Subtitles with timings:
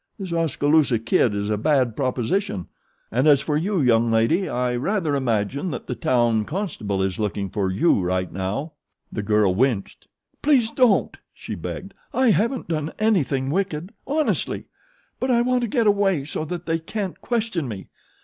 [0.17, 2.65] This Oskaloosa Kid is a bad proposition;
[3.11, 7.51] and as for you, young lady, I rather imagine that the town constable is looking
[7.51, 8.73] for you right now."
[9.11, 10.07] The girl winced.
[10.41, 11.93] "Please don't," she begged.
[12.15, 14.65] "I haven't done anything wicked, honestly!
[15.19, 17.89] But I want to get away so that they can't question me.